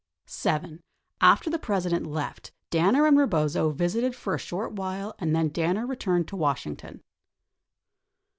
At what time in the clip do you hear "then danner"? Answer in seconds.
5.35-5.85